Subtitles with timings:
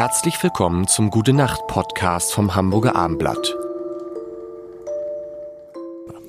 [0.00, 3.54] Herzlich willkommen zum Gute Nacht Podcast vom Hamburger Armblatt.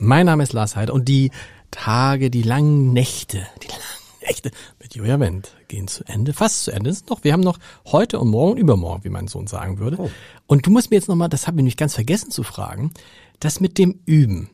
[0.00, 1.30] Mein Name ist Lars Heider und die
[1.70, 6.72] Tage, die langen Nächte, die langen Nächte mit Julia Wendt gehen zu Ende, fast zu
[6.72, 6.90] Ende.
[6.90, 9.98] Ist noch, wir haben noch heute und morgen und übermorgen, wie mein Sohn sagen würde.
[10.00, 10.10] Oh.
[10.48, 12.92] Und du musst mir jetzt nochmal, das habe ich nämlich ganz vergessen zu fragen,
[13.38, 14.50] das mit dem Üben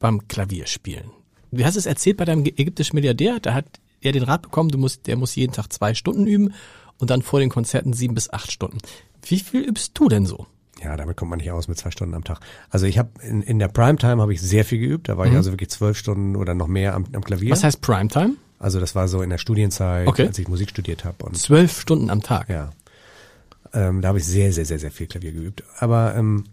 [0.00, 1.08] beim Klavierspielen.
[1.52, 4.78] Du hast es erzählt bei deinem ägyptischen Milliardär, da hat er den Rat bekommen, du
[4.78, 6.52] musst, der muss jeden Tag zwei Stunden üben
[6.98, 8.78] und dann vor den Konzerten sieben bis acht Stunden.
[9.26, 10.46] Wie viel übst du denn so?
[10.82, 12.40] Ja, damit kommt man nicht aus mit zwei Stunden am Tag.
[12.68, 15.08] Also ich habe in, in der Primetime habe ich sehr viel geübt.
[15.08, 17.48] Da war ich also wirklich zwölf Stunden oder noch mehr am, am Klavier.
[17.48, 17.52] Mhm.
[17.52, 18.34] Was heißt Primetime?
[18.58, 20.26] Also das war so in der Studienzeit, Okay.
[20.26, 21.32] als ich Musik studiert habe.
[21.32, 22.48] Zwölf Stunden am Tag.
[22.48, 22.70] ja,
[23.72, 25.62] ähm, da habe ich sehr, sehr, sehr, sehr viel Klavier geübt.
[25.78, 26.44] Aber ähm,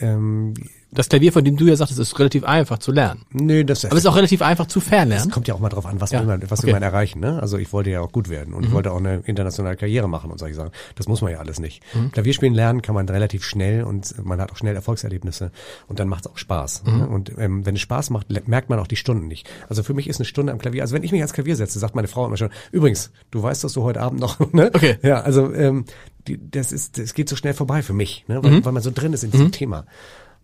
[0.00, 0.54] ähm,
[0.94, 3.22] Das Klavier, von dem du ja sagtest, ist relativ einfach zu lernen.
[3.32, 5.30] nö, das, Aber es ist auch relativ einfach zu verlernen.
[5.30, 6.66] kommt ja auch mal drauf an, was Ja, will man, was okay.
[6.66, 7.18] will man erreichen.
[7.20, 7.40] Ne?
[7.40, 10.30] Also ich wollte ja auch gut werden und ich wollte auch eine internationale Karriere machen
[10.30, 10.70] und solche Sachen.
[10.96, 11.82] Das muss man ja alles nicht.
[12.12, 15.50] Klavierspielen lernen kann man relativ schnell und man hat auch schnell Erfolgserlebnisse
[15.88, 16.84] und dann macht es auch Spaß.
[16.84, 17.06] Ne?
[17.08, 19.48] Und ähm, wenn es Spaß macht, merkt man auch die Stunden nicht.
[19.70, 21.78] Also für mich ist eine Stunde am Klavier, also wenn ich mich ans Klavier setze,
[21.78, 24.70] sagt meine Frau immer schon, übrigens, du weißt, dass du heute Abend noch, ne?
[24.74, 24.98] Okay.
[25.02, 25.86] Ja, also ähm,
[26.28, 28.44] die, das ist, das geht so schnell vorbei für mich, ne?
[28.44, 29.86] weil, weil man so drin ist in diesem Thema.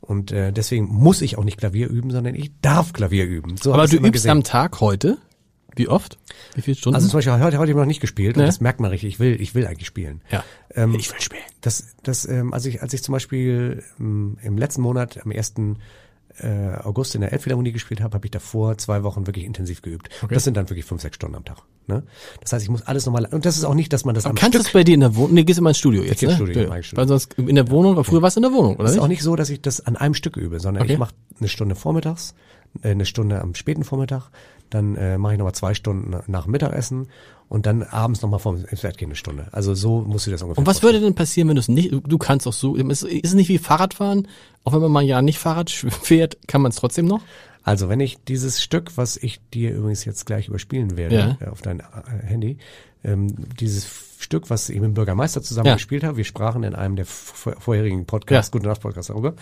[0.09, 3.57] Und äh, deswegen muss ich auch nicht Klavier üben, sondern ich darf Klavier üben.
[3.59, 4.31] So Aber du übst gesehen.
[4.31, 5.19] am Tag heute?
[5.77, 6.19] Wie oft?
[6.55, 6.95] Wie viele Stunden?
[6.97, 8.47] Also zum Beispiel heute, heute habe ich noch nicht gespielt und Ne?
[8.47, 9.11] das merkt man richtig.
[9.15, 10.23] Ich will, ich will eigentlich spielen.
[10.31, 10.43] ja.
[10.75, 11.43] Ähm, ich will spielen.
[11.61, 15.55] Das, das, ähm, als ich, als ich zum Beispiel ähm, im letzten Monat, am 1.
[16.41, 20.09] Äh, August in der Elbphilharmonie gespielt habe, habe ich davor zwei Wochen wirklich intensiv geübt.
[20.31, 21.59] Das sind dann wirklich fünf, sechs Stunden am Tag.
[21.87, 22.03] Ne?
[22.41, 24.35] Das heißt, ich muss alles nochmal, und das ist auch nicht, dass man das am
[24.35, 25.35] Kannst du Stück es bei dir in der Wohnung?
[25.35, 26.37] Nee, gehst immer ins Studio jetzt, ins ne?
[26.37, 26.77] Studio, Ja.
[26.77, 27.01] ich Studio.
[27.01, 29.05] Weil sonst in der Wohnung, früher warst du in der Wohnung, oder Es ist nicht?
[29.05, 30.93] auch nicht so, dass ich das an einem Stück übe, sondern Okay.
[30.95, 32.35] ich mache eine Stunde vormittags,
[32.83, 34.31] eine Stunde am späten Vormittag,
[34.71, 37.09] dann äh, mache ich nochmal zwei Stunden nach Mittagessen
[37.49, 39.49] und dann abends nochmal ins Bett gehen eine Stunde.
[39.53, 40.95] Also so musst du das ungefähr Und was vorstellen.
[41.03, 43.49] würde denn passieren, wenn du es nicht, du- kannst doch so, ist, ist es nicht
[43.49, 44.29] wie Fahrradfahren?
[44.65, 47.23] Auch wenn man mal ja nicht Fahrrad fährt, kann man es trotzdem noch?
[47.63, 51.47] Also wenn ich dieses Stück, was ich dir übrigens jetzt gleich überspielen werde Ja.
[51.47, 51.85] äh, auf dein äh,
[52.25, 52.59] Handy,
[53.05, 53.87] ähm, dieses
[54.21, 55.75] Stück, was ich mit dem Bürgermeister zusammen Ja.
[55.75, 58.59] gespielt habe, wir sprachen in einem der vor- vorherigen Podcasts, Ja.
[58.59, 59.35] Gute Nacht Podcast darüber,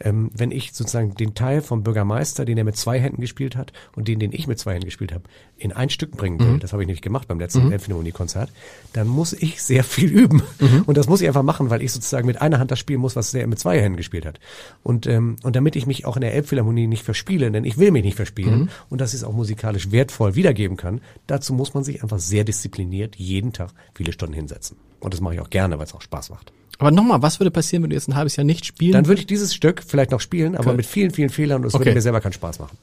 [0.00, 3.72] ähm, wenn ich sozusagen den Teil vom Bürgermeister, den er mit zwei Händen gespielt hat
[3.96, 5.24] und den, den ich mit zwei Händen gespielt habe,
[5.56, 7.72] in ein Stück bringen will, das habe ich nicht gemacht beim letzten mhm.
[7.72, 8.50] Elbphilharmonie-Konzert,
[8.92, 10.42] dann muss ich sehr viel üben.
[10.86, 13.16] Und das muss ich einfach machen, weil ich sozusagen mit einer Hand das spielen muss,
[13.16, 14.38] was der mit zwei Händen gespielt hat.
[14.84, 17.90] Und, ähm, und damit ich mich auch in der Elbphilharmonie nicht verspiele, denn ich will
[17.90, 21.82] mich nicht verspielen und dass ich es auch musikalisch wertvoll wiedergeben kann, dazu muss man
[21.82, 24.76] sich einfach sehr diszipliniert jeden Tag viele Stunden hinsetzen.
[25.00, 26.52] Und das mache ich auch gerne, weil es auch Spaß macht.
[26.80, 28.92] Aber nochmal, was würde passieren, wenn du jetzt ein halbes Jahr nicht spielen?
[28.92, 30.76] Dann würde ich dieses Stück vielleicht noch spielen, aber Okay.
[30.76, 31.84] mit vielen, vielen Fehlern und es Okay.
[31.86, 32.76] würde mir selber keinen Spaß machen.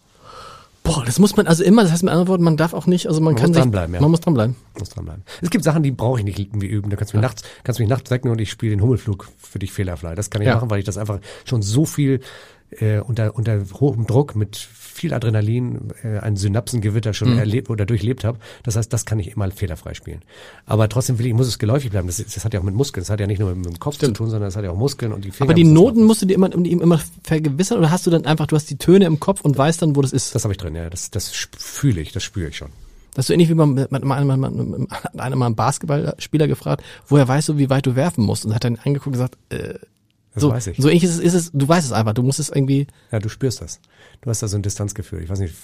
[0.84, 3.08] Boah, das muss man also immer, das heißt mit anderen Worten, man darf auch nicht,
[3.08, 4.02] also man, Man kann muss dranbleiben, ja.
[4.02, 4.56] man muss dranbleiben.
[4.78, 5.24] Muss dranbleiben.
[5.42, 6.90] Es gibt Sachen, die brauche ich nicht irgendwie üben.
[6.92, 9.28] Da kannst du mich nachts, kannst du mich nachts wecken und ich spiele den Hummelflug
[9.38, 10.14] für dich fehlerfrei.
[10.14, 10.56] Das kann ich Ja.
[10.56, 12.20] machen, weil ich das einfach schon so viel
[12.80, 17.40] äh, unter, unter hohem Druck mit viel Adrenalin äh, ein Synapsengewitter schon Mhm.
[17.40, 18.40] erlebt oder durchlebt habe.
[18.64, 20.22] Das heißt, das kann ich immer fehlerfrei spielen.
[20.66, 22.08] Aber trotzdem will ich, muss es geläufig bleiben.
[22.08, 23.02] Das, das hat ja auch mit Muskeln.
[23.02, 24.78] Das hat ja nicht nur mit dem Kopf zu tun, sondern das hat ja auch
[24.78, 25.50] Muskeln und die Finger.
[25.50, 28.56] Aber die Noten musst du dir immer, immer vergewissern oder hast du dann einfach, du
[28.56, 30.34] hast die Töne im Kopf und weißt dann, wo das ist?
[30.34, 30.90] Das habe ich drin, ja.
[30.90, 32.70] Das, das fühle ich, das spüre ich schon.
[33.16, 35.56] Das ist so ähnlich wie man mit, mit, mit, mit, mit, mit einer mal einen
[35.56, 38.46] Basketballspieler gefragt, woher weißt du, wie weit du werfen musst?
[38.46, 39.76] Und hat dann angeguckt und gesagt, äh,
[40.36, 40.78] Das so, weiß ich.
[40.78, 43.20] so ähnlich ist es, ist es, du weißt es einfach, du musst es irgendwie, Ja,
[43.20, 43.80] du spürst das.
[44.22, 45.24] Du hast da so ein Distanzgefühl.
[45.24, 45.56] Ich weiß nicht,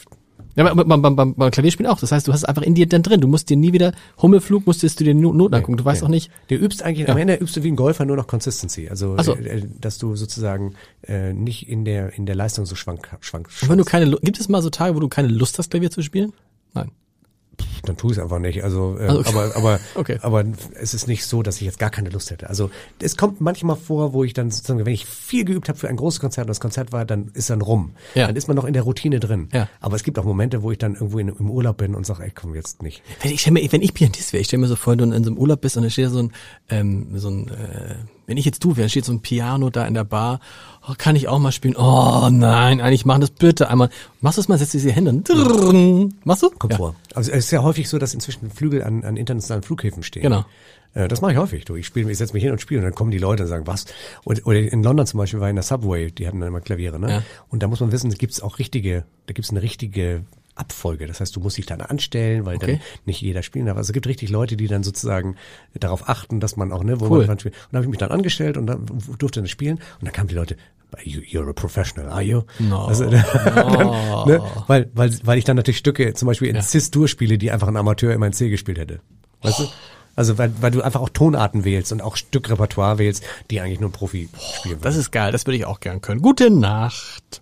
[0.55, 1.99] ja, aber beim, beim, beim, beim Klavierspielen auch.
[1.99, 3.21] Das heißt, du hast es einfach in dir dann drin.
[3.21, 5.77] Du musst dir nie wieder, Hummelflug musstest du dir die Noten angucken.
[5.77, 6.07] Du weißt Ja.
[6.07, 8.89] auch nicht, Du übst eigentlich, am Ende übst du wie ein Golfer nur noch Consistency.
[8.89, 9.35] Also, so.
[9.35, 10.73] äh, dass du sozusagen
[11.07, 14.39] äh, nicht in der in der Leistung so schwank, schwank und wenn du keine, gibt
[14.39, 16.33] es mal so Tage, wo du keine Lust hast, Klavier zu spielen?
[16.73, 16.91] Nein.
[17.83, 18.63] Dann tu es einfach nicht.
[18.63, 19.29] Also, äh, Also, okay.
[19.33, 20.17] aber aber Okay.
[20.21, 20.43] aber
[20.79, 22.49] es ist nicht so, dass ich jetzt gar keine Lust hätte.
[22.49, 25.87] Also es kommt manchmal vor, wo ich dann sozusagen, wenn ich viel geübt habe für
[25.89, 27.91] ein großes Konzert und das Konzert war, dann ist dann rum.
[28.15, 28.27] Ja.
[28.27, 29.49] Dann ist man noch in der Routine drin.
[29.53, 29.67] Ja.
[29.79, 32.23] Aber es gibt auch Momente, wo ich dann irgendwo in, im Urlaub bin und sage,
[32.23, 33.01] ey, komm jetzt nicht.
[33.21, 35.23] Wenn ich, mir, wenn ich Pianist wäre, ich stelle mir so vor, wenn du in
[35.23, 36.31] so einem Urlaub bist und da steht so ein,
[36.69, 37.95] ähm, so ein, äh,
[38.27, 40.39] wenn ich jetzt du wäre, steht so ein Piano da in der Bar,
[40.87, 41.75] oh, kann ich auch mal spielen?
[41.75, 43.89] Oh nein, eigentlich mach das bitte einmal.
[44.19, 46.15] Machst du es mal, setzt diese Hände, drrrrn.
[46.23, 46.49] machst du?
[46.51, 46.77] Kommt ja.
[46.77, 46.95] vor.
[47.13, 50.23] Also es ist ja häufig so, dass inzwischen Flügel an, an internationalen Flughäfen stehen.
[50.23, 50.45] Genau.
[50.93, 51.63] Das mache ich häufig.
[51.63, 53.49] Du, ich spiele, ich setze mich hin und spiele und dann kommen die Leute und
[53.49, 53.85] sagen, was?
[54.25, 56.99] Und, oder in London zum Beispiel war in der Subway, die hatten dann immer Klaviere,
[56.99, 57.09] ne?
[57.09, 57.23] Ja.
[57.47, 60.25] Und da muss man wissen, da gibt's auch richtige, da gibt's eine richtige
[60.61, 61.07] Abfolge.
[61.07, 62.73] Das heißt, du musst dich dann anstellen, weil okay.
[62.73, 63.77] dann nicht jeder spielen darf.
[63.77, 65.35] Also es gibt richtig Leute, die dann sozusagen
[65.73, 67.25] darauf achten, dass man auch, ne, wo cool.
[67.25, 67.55] man spielt.
[67.55, 68.85] Und da habe ich mich dann angestellt und dann
[69.17, 69.77] durfte dann spielen.
[69.99, 70.55] Und dann kamen die Leute,
[71.03, 72.43] you're a professional, are you?
[72.59, 72.85] No.
[72.85, 74.25] Also, no.
[74.25, 76.61] ne, weil, weil, weil ich dann natürlich Stücke zum Beispiel in ja.
[76.61, 78.99] Cis-Dur spiele, die einfach ein Amateur immer in C gespielt hätte.
[79.41, 79.63] Weißt oh.
[79.63, 79.69] du?
[80.15, 83.89] Also weil, weil du einfach auch Tonarten wählst und auch Stückrepertoire wählst, die eigentlich nur
[83.89, 84.75] ein Profi spielen.
[84.75, 84.83] Will.
[84.83, 86.21] Das ist geil, das würde ich auch gern können.
[86.21, 87.41] Gute Nacht.